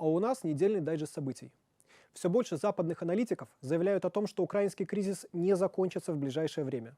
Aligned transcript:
А 0.00 0.04
у 0.04 0.18
нас 0.18 0.44
недельный 0.44 0.80
дайджест 0.80 1.12
событий. 1.12 1.52
Все 2.14 2.30
больше 2.30 2.56
западных 2.56 3.02
аналитиков 3.02 3.48
заявляют 3.60 4.06
о 4.06 4.10
том, 4.10 4.26
что 4.26 4.42
украинский 4.42 4.86
кризис 4.86 5.26
не 5.34 5.54
закончится 5.54 6.14
в 6.14 6.16
ближайшее 6.16 6.64
время. 6.64 6.96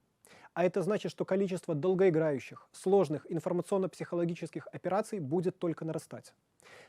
А 0.55 0.65
это 0.65 0.83
значит, 0.83 1.11
что 1.11 1.25
количество 1.25 1.75
долгоиграющих, 1.75 2.69
сложных 2.71 3.27
информационно-психологических 3.29 4.69
операций 4.73 5.19
будет 5.19 5.59
только 5.59 5.85
нарастать. 5.85 6.33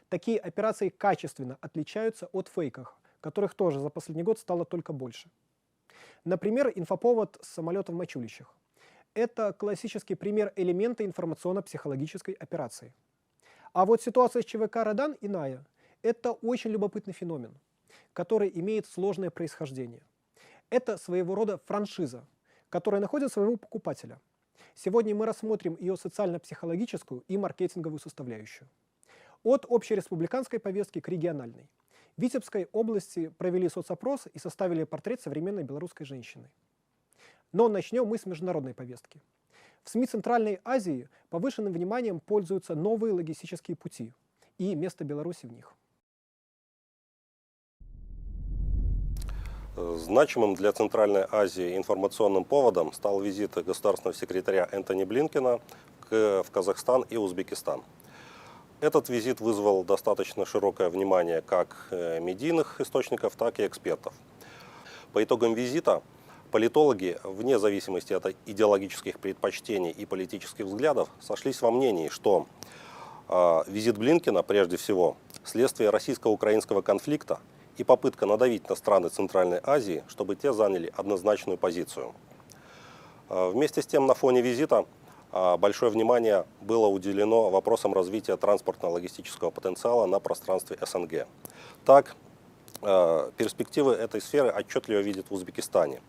Такие 0.10 0.38
операции 0.38 0.90
качественно 0.90 1.58
отличаются 1.62 2.28
от 2.32 2.48
фейков, 2.48 2.96
которых 3.20 3.56
тоже 3.56 3.80
за 3.80 3.90
последний 3.90 4.22
год 4.22 4.38
стало 4.38 4.66
только 4.66 4.94
больше. 4.94 5.32
Например, 6.26 6.72
инфоповод 6.76 7.40
с 7.42 7.48
самолета 7.48 7.92
в 7.92 7.96
Мачулищах. 7.96 8.56
Это 9.16 9.52
классический 9.52 10.14
пример 10.14 10.54
элемента 10.56 11.04
информационно-психологической 11.04 12.36
операции. 12.36 12.94
А 13.74 13.88
вот 13.88 14.04
ситуация 14.04 14.44
с 14.44 14.46
ЧВК 14.46 14.76
«Радан» 14.76 15.18
иная. 15.20 15.66
Это 16.04 16.34
очень 16.34 16.72
любопытный 16.72 17.14
феномен, 17.14 17.54
который 18.12 18.52
имеет 18.54 18.86
сложное 18.86 19.30
происхождение. 19.30 20.04
Это 20.70 20.98
своего 20.98 21.34
рода 21.34 21.60
франшиза, 21.66 22.26
которая 22.70 23.00
находит 23.00 23.32
своего 23.32 23.56
покупателя. 23.56 24.20
Сегодня 24.76 25.16
мы 25.16 25.26
рассмотрим 25.26 25.78
ее 25.80 25.96
социально-психологическую 25.96 27.24
и 27.30 27.38
маркетинговую 27.38 28.00
составляющую. 28.00 28.68
От 29.44 29.66
общереспубликанской 29.70 30.60
повестки 30.60 31.00
к 31.00 31.08
региональной. 31.08 31.70
В 32.18 32.22
Витебской 32.22 32.68
области 32.74 33.30
провели 33.38 33.70
соцопрос 33.70 34.28
и 34.34 34.40
составили 34.40 34.84
портрет 34.84 35.22
современной 35.22 35.64
белорусской 35.64 36.06
женщины. 36.06 36.50
Но 37.54 37.70
начнем 37.70 38.06
мы 38.06 38.18
с 38.18 38.26
международной 38.26 38.74
повестки. 38.74 39.22
В 39.84 39.90
СМИ 39.90 40.08
Центральной 40.08 40.60
Азии 40.66 41.08
повышенным 41.30 41.72
вниманием 41.72 42.20
пользуются 42.20 42.76
новые 42.76 43.14
логистические 43.14 43.78
пути 43.78 44.12
и 44.58 44.76
место 44.76 45.06
Беларуси 45.06 45.46
в 45.46 45.54
них. 45.54 45.74
Значимым 49.76 50.54
для 50.54 50.72
Центральной 50.72 51.26
Азии 51.32 51.76
информационным 51.76 52.44
поводом 52.44 52.94
стал 52.94 53.20
визит 53.22 53.54
государственного 53.56 54.16
секретаря 54.16 54.70
Энтони 54.72 55.04
Блинкина 55.04 55.60
в 56.12 56.46
Казахстан 56.52 57.06
и 57.10 57.18
Узбекистан. 57.18 57.82
Этот 58.82 59.10
визит 59.10 59.40
вызвал 59.40 59.84
достаточно 59.84 60.46
широкое 60.46 60.90
внимание 60.90 61.42
как 61.42 61.88
э, 61.90 62.20
медийных 62.20 62.82
источников, 62.82 63.34
так 63.36 63.60
и 63.60 63.66
экспертов. 63.66 64.14
По 65.14 65.24
итогам 65.24 65.54
визита 65.54 66.04
политологи, 66.52 67.18
вне 67.24 67.58
зависимости 67.58 68.14
от 68.14 68.36
идеологических 68.46 69.20
предпочтений 69.20 69.90
и 69.90 70.06
политических 70.06 70.66
взглядов, 70.66 71.10
сошлись 71.22 71.62
во 71.62 71.72
мнении, 71.72 72.10
что 72.10 72.46
э, 73.30 73.64
визит 73.68 73.98
Блинкина, 73.98 74.44
прежде 74.44 74.78
всего, 74.78 75.16
следствие 75.46 75.90
российско-украинского 75.90 76.82
конфликта 76.82 77.40
и 77.78 77.84
попытка 77.84 78.26
надавить 78.26 78.70
на 78.70 78.76
страны 78.76 79.10
Центральной 79.10 79.60
Азии, 79.64 80.04
чтобы 80.08 80.36
те 80.36 80.54
заняли 80.54 80.92
однозначную 80.96 81.58
позицию. 81.58 82.14
Э, 83.30 83.50
вместе 83.50 83.82
с 83.82 83.86
тем, 83.86 84.06
на 84.06 84.14
фоне 84.14 84.42
визита 84.42 84.86
а, 85.36 85.58
большое 85.58 85.92
внимание 85.92 86.46
было 86.62 86.86
уделено 86.86 87.50
вопросам 87.50 87.92
развития 87.92 88.38
транспортно-логистического 88.38 89.50
потенциала 89.50 90.06
на 90.06 90.20
пространстве 90.20 90.78
СНГ. 90.80 91.26
Так, 91.86 92.16
а, 92.84 93.32
перспективы 93.36 93.94
этой 93.94 94.22
сферы 94.22 94.54
отчетливо 94.56 95.00
видят 95.00 95.32
в 95.32 95.34
Узбекистане, 95.34 96.04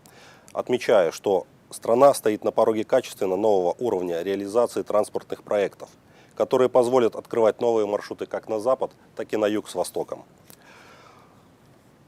отмечая, 0.53 1.09
что 1.09 1.47
страна 1.71 2.13
стоит 2.13 2.43
на 2.43 2.51
пороге 2.51 2.83
качественно 2.83 3.35
нового 3.35 3.75
уровня 3.79 4.21
реализации 4.21 4.83
транспортных 4.83 5.41
проектов, 5.41 5.89
которые 6.35 6.69
позволят 6.69 7.15
открывать 7.15 7.61
новые 7.61 7.87
маршруты 7.87 8.27
как 8.27 8.47
на 8.47 8.59
запад, 8.59 8.91
так 9.15 9.33
и 9.33 9.37
на 9.37 9.47
юг 9.47 9.67
с 9.67 9.73
востоком. 9.73 10.23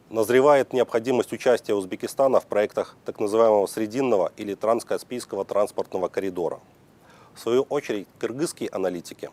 Назревает 0.09 0.73
необходимость 0.73 1.33
участия 1.33 1.73
Узбекистана 1.73 2.39
в 2.39 2.45
проектах 2.45 2.95
так 3.06 3.19
называемого 3.19 3.68
Срединного 3.68 4.31
или 4.38 4.56
Транскаспийского 4.56 5.45
транспортного 5.45 6.07
коридора– 6.07 6.59
в 7.38 7.40
свою 7.40 7.62
очередь, 7.69 8.07
кыргызские 8.19 8.69
аналитики 8.72 9.29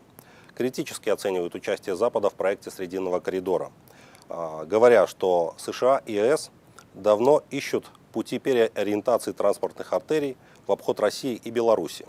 критически 0.53 1.09
оценивают 1.09 1.55
участие 1.55 1.95
Запада 1.95 2.29
в 2.29 2.35
проекте 2.35 2.69
Срединного 2.69 3.19
коридора, 3.19 3.71
а, 4.29 4.63
говоря, 4.65 5.07
что 5.07 5.55
США 5.57 6.03
и 6.05 6.13
ЕС 6.13 6.51
давно 6.93 7.41
ищут 7.49 7.87
пути 8.13 8.37
переориентации 8.37 9.31
транспортных 9.31 9.91
артерий 9.91 10.37
в 10.67 10.71
обход 10.71 10.99
России 10.99 11.41
и 11.43 11.49
Беларуси 11.49 12.05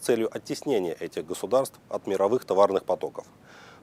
с 0.00 0.04
целью 0.04 0.34
оттеснения 0.34 0.94
этих 0.94 1.26
государств 1.26 1.80
от 1.88 2.06
мировых 2.06 2.44
товарных 2.44 2.84
потоков. 2.84 3.26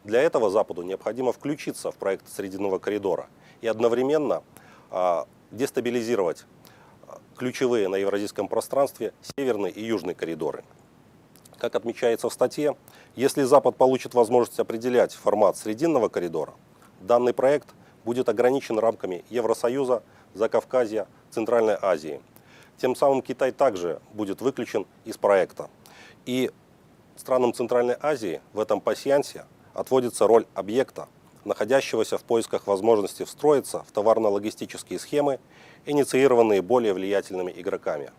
Для 0.07 0.23
этого 0.23 0.49
Западу 0.49 0.81
необходимо 0.81 1.31
включиться 1.31 1.91
в 1.91 1.97
проект 1.97 2.27
Срединного 2.27 2.79
коридора 2.79 3.27
и 3.61 3.67
одновременно 3.67 4.41
а, 4.89 5.27
дестабилизировать 5.51 6.45
а, 7.07 7.19
ключевые 7.35 7.87
на 7.89 7.97
евразийском 7.97 8.47
пространстве 8.47 9.13
северный 9.37 9.69
и 9.69 9.83
южный 9.83 10.15
коридоры– 10.15 10.63
как 11.57 11.75
отмечается 11.75 12.29
в 12.29 12.33
статье, 12.33 12.75
если 13.15 13.43
Запад 13.43 13.75
получит 13.75 14.13
возможность 14.13 14.59
определять 14.59 15.13
формат 15.13 15.57
срединного 15.57 16.07
коридора, 16.07 16.53
данный 17.01 17.33
проект 17.33 17.69
будет 18.05 18.29
ограничен 18.29 18.79
рамками 18.79 19.25
Евросоюза, 19.29 20.03
Закавказья, 20.33 21.07
Центральной 21.31 21.77
Азии. 21.81 22.21
Тем 22.77 22.95
самым 22.95 23.21
Китай 23.21 23.51
также 23.51 23.99
будет 24.13 24.41
выключен 24.41 24.85
из 25.03 25.17
проекта. 25.17 25.69
И 26.25 26.51
странам 27.15 27.53
Центральной 27.53 27.95
Азии 27.99 28.39
в 28.53 28.59
этом 28.59 28.79
пассиансе 28.79 29.45
отводится 29.77 30.25
роль 30.25 30.47
объекта, 30.55 31.07
находящегося 31.45 32.17
в 32.17 32.23
поисках 32.23 32.65
возможности 32.65 33.23
встроиться 33.23 33.83
в 33.83 33.91
товарно-логистические 33.91 34.97
схемы, 34.97 35.39
инициированные 35.85 36.63
более 36.63 36.93
влиятельными 36.93 37.53
игроками. 37.55 38.11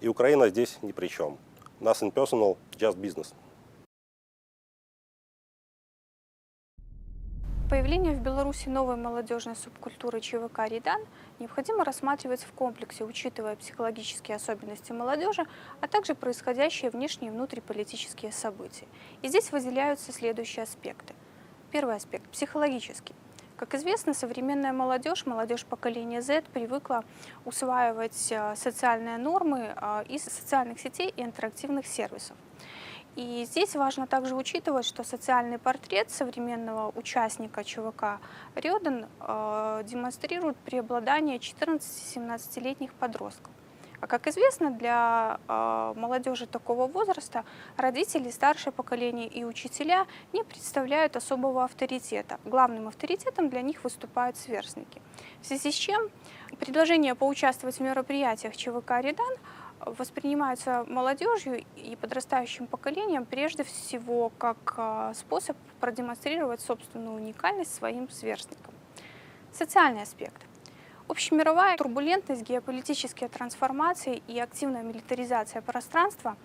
И 0.00 0.08
Украина 0.08 0.48
здесь 0.48 0.78
ни 0.80 0.92
при 0.92 1.08
чем. 1.08 1.36
Nothing 1.80 2.12
personal, 2.12 2.56
just 2.72 2.96
business. 2.96 3.34
Появление 7.68 8.14
в 8.14 8.22
Беларуси 8.22 8.70
новой 8.70 8.96
молодежной 8.96 9.54
субкультуры 9.54 10.22
ЧВК 10.22 10.60
«Редан» 10.70 11.02
необходимо 11.38 11.84
рассматривать 11.84 12.42
в 12.42 12.52
комплексе, 12.52 13.04
учитывая 13.04 13.56
психологические 13.56 14.36
особенности 14.36 14.92
молодежи, 14.92 15.44
а 15.82 15.86
также 15.86 16.14
происходящие 16.14 16.90
внешние 16.90 17.30
и 17.30 17.34
внутриполитические 17.34 18.32
события. 18.32 18.86
И 19.20 19.28
здесь 19.28 19.52
выделяются 19.52 20.12
следующие 20.12 20.62
аспекты. 20.62 21.14
Первый 21.70 21.96
аспект– 21.96 22.30
психологический. 22.32 23.14
Как 23.58 23.74
известно, 23.74 24.14
современная 24.14 24.72
молодежь, 24.72 25.26
молодежь 25.26 25.64
поколения 25.64 26.22
Z 26.22 26.44
привыкла 26.52 27.02
усваивать 27.44 28.30
э, 28.30 28.54
социальные 28.54 29.18
нормы 29.18 29.74
э, 29.74 30.04
из 30.08 30.22
социальных 30.22 30.78
сетей 30.78 31.12
и 31.16 31.22
интерактивных 31.22 31.84
сервисов. 31.84 32.36
И 33.16 33.44
здесь 33.50 33.74
важно 33.74 34.06
также 34.06 34.36
учитывать, 34.36 34.86
что 34.86 35.02
социальный 35.02 35.58
портрет 35.58 36.08
современного 36.08 36.92
участника 36.96 37.64
ЧВК 37.64 38.20
Рёден 38.54 39.06
э, 39.18 39.82
демонстрирует 39.84 40.56
преобладание 40.58 41.38
14-17-летних 41.38 42.94
подростков. 42.94 43.50
А 44.00 44.06
как 44.06 44.28
известно, 44.28 44.70
для 44.70 45.40
э, 45.48 45.92
молодежи 45.96 46.46
такого 46.46 46.86
возраста 46.86 47.44
родители, 47.76 48.30
старшее 48.30 48.72
поколение 48.72 49.26
и 49.26 49.44
учителя 49.44 50.06
не 50.32 50.44
представляют 50.44 51.16
особого 51.16 51.64
авторитета. 51.64 52.38
Главным 52.44 52.86
авторитетом 52.86 53.48
для 53.48 53.62
них 53.62 53.82
выступают 53.82 54.36
сверстники. 54.36 55.02
В 55.40 55.46
связи 55.46 55.72
с 55.72 55.74
чем 55.74 56.10
предложение 56.60 57.14
поучаствовать 57.16 57.76
в 57.76 57.80
мероприятиях 57.80 58.56
ЧВК 58.56 59.00
«Редан» 59.00 59.34
воспринимаются 59.80 60.84
молодежью 60.88 61.64
и 61.76 61.96
подрастающим 61.96 62.66
поколением 62.66 63.24
прежде 63.24 63.64
всего 63.64 64.30
как 64.38 64.74
э, 64.76 65.12
способ 65.14 65.56
продемонстрировать 65.80 66.60
собственную 66.60 67.16
уникальность 67.16 67.74
своим 67.74 68.08
сверстникам. 68.10 68.74
Социальный 69.52 70.02
аспект. 70.02 70.47
Общемировая 71.18 71.76
турбулентность, 71.76 72.48
геополитические 72.48 73.28
трансформации 73.28 74.22
и 74.28 74.38
активная 74.38 74.84
милитаризация 74.84 75.60
пространства 75.60 76.36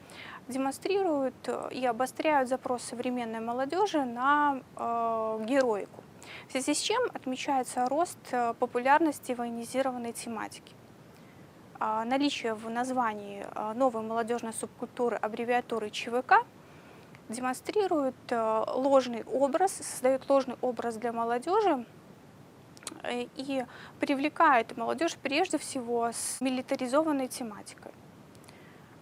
демонстрируют 0.47 1.35
э, 1.45 1.69
и 1.73 1.85
обостряют 1.85 2.49
запрос 2.49 2.81
современной 2.81 3.39
молодежи 3.39 4.03
на 4.03 4.63
э, 4.75 5.45
героику, 5.45 6.03
в 6.47 6.53
связи 6.53 6.73
с 6.73 6.79
чем 6.79 7.03
отмечается 7.13 7.85
рост 7.85 8.17
э, 8.31 8.55
популярности 8.57 9.33
военизированной 9.33 10.11
тематики. 10.11 10.73
А 11.79 12.03
наличие 12.03 12.55
в 12.55 12.67
названии 12.67 13.45
э, 13.45 13.73
новой 13.73 14.01
молодежной 14.01 14.53
субкультуры 14.53 15.17
аббревиатуры 15.17 15.91
ЧВК 15.91 16.47
демонстрирует 17.29 18.15
ложный 18.31 19.23
образ, 19.25 19.73
создает 19.73 20.27
ложный 20.27 20.55
образ 20.61 20.95
для 20.95 21.13
молодежи 21.13 21.85
и 23.09 23.65
привлекает 23.99 24.75
молодежь 24.77 25.17
прежде 25.21 25.57
всего 25.57 26.09
с 26.11 26.39
милитаризованной 26.41 27.27
тематикой. 27.27 27.91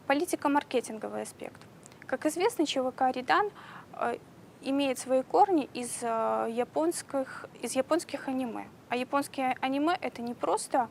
Политико-маркетинговый 0.07 1.22
аспект. 1.22 1.62
Как 2.06 2.25
известно, 2.25 2.66
ЧВК 2.66 3.04
«Редан» 3.13 3.50
э, 3.94 4.18
имеет 4.62 5.00
свои 5.00 5.24
корни 5.24 5.69
из, 5.74 6.00
э, 6.01 6.48
японских, 6.51 7.45
из 7.62 7.74
японских 7.74 8.28
аниме. 8.28 8.68
А 8.89 8.95
японские 8.98 9.56
аниме— 9.62 9.98
это 10.01 10.22
не 10.22 10.34
просто 10.34 10.89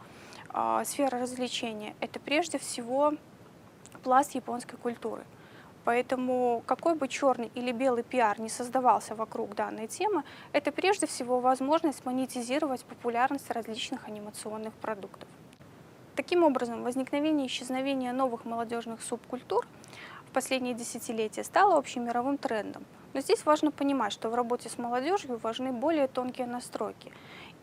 э, 0.54 0.82
сфера 0.86 1.18
развлечения, 1.18 1.94
это 2.00 2.18
прежде 2.18 2.58
всего 2.58 3.12
пласт 4.02 4.34
японской 4.34 4.76
культуры. 4.76 5.24
Поэтому 5.84 6.62
какой 6.66 6.94
бы 6.94 7.08
черный 7.08 7.50
или 7.54 7.72
белый 7.72 8.02
пиар 8.02 8.38
не 8.38 8.48
создавался 8.48 9.14
вокруг 9.14 9.54
данной 9.54 9.86
темы, 9.86 10.24
это 10.52 10.72
прежде 10.72 11.06
всего 11.06 11.40
возможность 11.40 12.04
монетизировать 12.04 12.84
популярность 12.84 13.50
различных 13.50 14.06
анимационных 14.06 14.74
продуктов. 14.74 15.28
Таким 16.16 16.44
образом, 16.44 16.82
возникновение 16.82 17.46
и 17.46 17.48
исчезновение 17.48 18.12
новых 18.12 18.44
молодежных 18.44 19.00
субкультур 19.02 19.66
в 20.28 20.32
последние 20.32 20.74
десятилетия 20.74 21.44
стало 21.44 21.78
общемировым 21.78 22.36
трендом. 22.36 22.84
Но 23.12 23.20
здесь 23.20 23.44
важно 23.44 23.72
понимать, 23.72 24.12
что 24.12 24.28
в 24.28 24.34
работе 24.34 24.68
с 24.68 24.78
молодежью 24.78 25.38
важны 25.38 25.72
более 25.72 26.08
тонкие 26.08 26.46
настройки. 26.46 27.12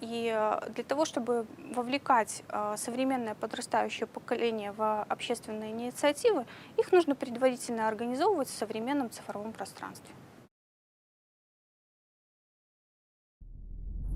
И 0.01 0.31
э, 0.33 0.69
для 0.69 0.83
того, 0.83 1.05
чтобы 1.05 1.47
вовлекать 1.73 2.43
э, 2.49 2.75
современное 2.77 3.33
подрастающее 3.33 4.05
поколение 4.05 4.71
в 4.71 5.03
общественные 5.03 5.71
инициативы, 5.71 6.45
их 6.77 6.91
нужно 6.91 7.15
предварительно 7.15 7.87
организовывать 7.87 8.47
в 8.47 8.55
современном 8.55 9.09
цифровом 9.09 9.53
пространстве. 9.53 10.13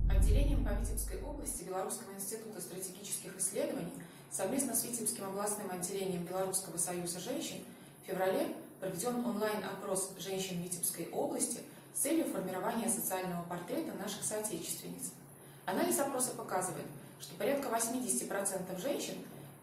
Отделением 0.09 0.63
по 0.63 0.69
Витебской 0.69 1.19
области 1.23 1.63
Белорусского 1.63 2.13
института 2.13 2.61
стратегических 2.61 3.35
исследований 3.39 3.93
совместно 4.29 4.75
с 4.75 4.83
Витебским 4.85 5.25
областным 5.25 5.71
отделением 5.71 6.23
Белорусского 6.25 6.77
союза 6.77 7.19
женщин 7.19 7.57
в 8.03 8.07
феврале 8.07 8.55
проведен 8.79 9.25
онлайн-опрос 9.25 10.13
женщин 10.19 10.61
Витебской 10.61 11.09
области 11.09 11.59
с 11.93 12.01
целью 12.01 12.25
формирования 12.25 12.89
социального 12.89 13.43
портрета 13.43 13.93
наших 13.93 14.23
соотечественниц. 14.23 15.11
Анализ 15.65 15.99
опроса 15.99 16.31
показывает, 16.31 16.85
что 17.19 17.35
порядка 17.35 17.69
80% 17.69 18.81
женщин 18.81 19.15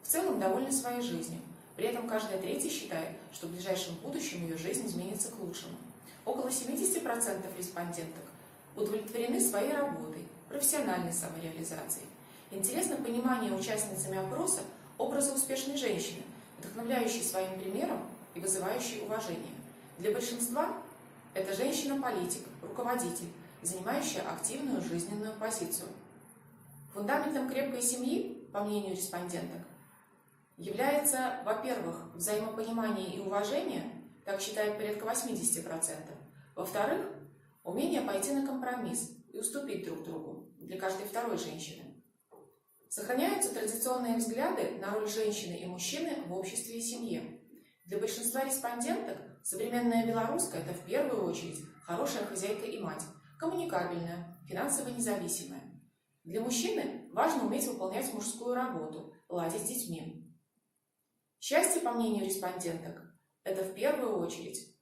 в 0.02 0.08
целом 0.08 0.38
довольны 0.38 0.72
своей 0.72 1.02
жизнью. 1.02 1.40
При 1.76 1.86
этом 1.86 2.08
каждая 2.08 2.38
третья 2.38 2.70
считает, 2.70 3.10
что 3.32 3.46
в 3.46 3.50
ближайшем 3.50 3.94
будущем 3.96 4.44
ее 4.44 4.56
жизнь 4.56 4.86
изменится 4.86 5.30
к 5.30 5.38
лучшему. 5.38 5.76
Около 6.24 6.48
70% 6.48 7.56
респонденток 7.56 8.24
удовлетворены 8.74 9.40
своей 9.40 9.72
работой, 9.72 10.24
профессиональной 10.48 11.12
самореализацией. 11.12 12.06
Интересно 12.50 12.96
понимание 12.96 13.52
участницами 13.52 14.18
опроса 14.18 14.60
образа 14.96 15.34
успешной 15.34 15.76
женщины, 15.76 16.22
вдохновляющей 16.58 17.22
своим 17.22 17.58
примером 17.58 18.00
и 18.34 18.40
вызывающей 18.40 19.02
уважение. 19.02 19.54
Для 19.98 20.12
большинства 20.12 20.74
это 21.34 21.54
женщина-политик, 21.54 22.42
руководитель, 22.62 23.28
занимающая 23.62 24.22
активную 24.22 24.80
жизненную 24.80 25.34
позицию. 25.34 25.88
Фундаментом 26.92 27.48
крепкой 27.48 27.82
семьи, 27.82 28.48
по 28.52 28.64
мнению 28.64 28.92
респонденток, 28.92 29.62
является, 30.56 31.40
во-первых, 31.44 32.14
взаимопонимание 32.14 33.16
и 33.16 33.20
уважение, 33.20 33.84
так 34.24 34.40
считает 34.40 34.76
порядка 34.76 35.06
80%. 35.06 35.94
Во-вторых, 36.54 37.06
умение 37.62 38.02
пойти 38.02 38.32
на 38.32 38.46
компромисс 38.46 39.12
и 39.32 39.38
уступить 39.38 39.84
друг 39.84 40.04
другу 40.04 40.50
для 40.58 40.78
каждой 40.78 41.06
второй 41.06 41.38
женщины. 41.38 41.84
Сохраняются 42.88 43.54
традиционные 43.54 44.16
взгляды 44.16 44.78
на 44.80 44.92
роль 44.92 45.08
женщины 45.08 45.54
и 45.54 45.66
мужчины 45.66 46.16
в 46.26 46.32
обществе 46.32 46.78
и 46.78 46.82
семье. 46.82 47.40
Для 47.84 47.98
большинства 47.98 48.44
респонденток 48.44 49.18
современная 49.42 50.06
белорусская– 50.06 50.62
это 50.66 50.74
в 50.74 50.84
первую 50.84 51.24
очередь 51.24 51.58
хорошая 51.84 52.24
хозяйка 52.24 52.66
и 52.66 52.80
мать, 52.80 53.02
коммуникабельная, 53.38 54.38
финансово 54.46 54.88
независимая. 54.88 55.62
Для 56.24 56.40
мужчины 56.40 57.08
важно 57.12 57.46
уметь 57.46 57.66
выполнять 57.66 58.12
мужскую 58.12 58.54
работу, 58.54 59.14
ладить 59.28 59.62
с 59.62 59.68
детьми. 59.68 60.30
Счастье, 61.40 61.80
по 61.80 61.92
мнению 61.92 62.26
респонденток, 62.26 63.02
это 63.44 63.64
в 63.64 63.74
первую 63.74 64.18
очередь 64.18 64.76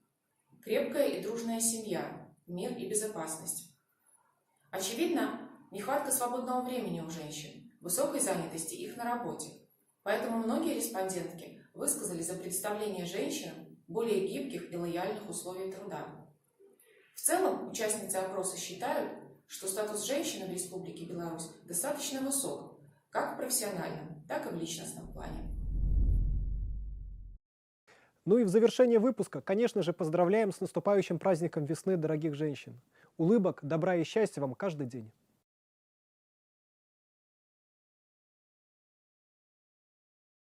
крепкая 0.63 1.09
и 1.09 1.23
дружная 1.23 1.61
семья, 1.61 2.35
мир 2.47 2.77
и 2.77 2.89
безопасность. 2.89 3.73
Очевидно, 4.71 5.49
нехватка 5.71 6.11
свободного 6.11 6.63
времени 6.63 7.01
у 7.01 7.11
женщин, 7.11 7.73
высокой 7.81 8.21
занятости 8.21 8.75
их 8.75 8.97
на 8.97 9.05
работе. 9.05 9.51
Поэтому 10.03 10.39
многие 10.39 10.75
респондентки 10.75 11.63
высказали 11.75 12.23
за 12.23 12.35
представление 12.35 13.07
женщинам 13.07 13.79
более 13.87 14.27
гибких 14.27 14.73
и 14.73 14.77
лояльных 14.77 15.29
условий 15.29 15.71
труда. 15.71 16.26
В 17.17 17.21
целом, 17.21 17.71
участницы 17.71 18.17
опроса 18.17 18.59
считают, 18.59 19.11
что 19.47 19.67
статус 19.67 20.05
женщины 20.05 20.47
в 20.47 20.53
Республике 20.53 21.07
Беларусь 21.07 21.51
достаточно 21.65 22.21
высок, 22.21 22.79
как 23.09 23.35
в 23.35 23.37
профессиональном, 23.39 24.23
так 24.29 24.47
и 24.47 24.55
в 24.55 24.61
личностном 24.61 25.11
плане. 25.13 25.51
Ну 28.27 28.37
и 28.37 28.45
в 28.45 28.49
завершение 28.49 28.99
выпуска, 28.99 29.41
конечно 29.41 29.83
же, 29.83 29.95
поздравляем 29.95 30.53
с 30.53 30.61
наступающим 30.61 31.19
праздником 31.19 31.65
весны, 31.65 31.97
дорогих 31.97 32.35
женщин. 32.35 32.79
Улыбок, 33.17 33.61
добра 33.63 33.97
и 33.97 34.05
счастья 34.05 34.43
вам 34.43 34.55
каждый 34.55 34.87
день. 34.87 35.11